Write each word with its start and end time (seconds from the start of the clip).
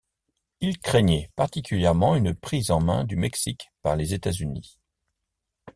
Il 0.61 0.79
craignait 0.79 1.29
particulièrement 1.35 2.15
une 2.15 2.33
prise 2.33 2.71
en 2.71 2.81
main 2.81 3.03
du 3.03 3.15
Mexique 3.15 3.69
par 3.83 3.95
les 3.95 4.15
États-Unis. 4.15 4.79